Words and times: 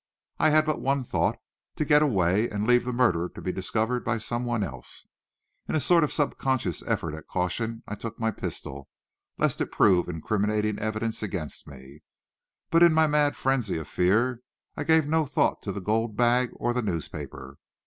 I 0.39 0.49
had 0.49 0.65
but 0.65 0.81
one 0.81 1.03
thought, 1.03 1.37
to 1.75 1.85
get 1.85 2.01
away, 2.01 2.49
and 2.49 2.65
leave 2.65 2.85
the 2.85 2.91
murder 2.91 3.29
to 3.29 3.39
be 3.39 3.51
discovered 3.51 4.03
by 4.03 4.17
some 4.17 4.45
one 4.45 4.63
else. 4.63 5.05
In 5.69 5.75
a 5.75 5.79
sort 5.79 6.03
of 6.03 6.11
subconscious 6.11 6.81
effort 6.87 7.13
at 7.15 7.27
caution, 7.27 7.83
I 7.87 7.93
took 7.93 8.19
my 8.19 8.31
pistol, 8.31 8.89
lest 9.37 9.61
it 9.61 9.71
prove 9.71 10.09
incriminating 10.09 10.79
evidence 10.79 11.21
against 11.21 11.67
me, 11.67 12.01
but 12.71 12.81
in 12.81 12.93
my 12.93 13.05
mad 13.05 13.35
frenzy 13.35 13.77
of 13.77 13.87
fear, 13.87 14.41
I 14.75 14.85
gave 14.85 15.05
no 15.07 15.27
thought 15.27 15.61
to 15.61 15.71
the 15.71 15.79
gold 15.81 16.17
bag 16.17 16.49
or 16.55 16.73
the 16.73 16.81
newspaper. 16.81 17.59